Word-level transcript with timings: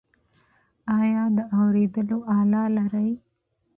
ایا 0.99 1.23
د 1.35 1.37
اوریدلو 1.57 2.17
آله 2.39 2.63
لرئ؟ 2.77 3.11